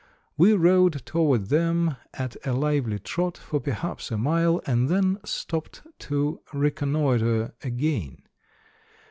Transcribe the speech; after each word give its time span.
We 0.35 0.53
rode 0.53 1.05
toward 1.05 1.49
them 1.49 1.95
at 2.15 2.35
a 2.43 2.53
lively 2.53 2.97
trot 2.97 3.37
for 3.37 3.59
perhaps 3.59 4.09
a 4.09 4.17
mile, 4.17 4.59
and 4.65 4.89
then 4.89 5.19
stopped 5.25 5.83
to 6.09 6.41
reconnoitre 6.51 7.53
again. 7.63 8.23